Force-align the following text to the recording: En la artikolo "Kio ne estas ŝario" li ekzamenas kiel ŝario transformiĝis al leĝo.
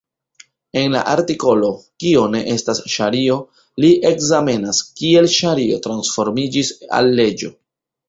En 0.79 0.95
la 0.95 1.01
artikolo 1.11 1.69
"Kio 2.05 2.23
ne 2.37 2.41
estas 2.55 2.81
ŝario" 2.95 3.37
li 3.85 3.93
ekzamenas 4.13 4.83
kiel 5.03 5.33
ŝario 5.39 5.81
transformiĝis 5.89 6.77
al 7.01 7.17
leĝo. 7.23 7.59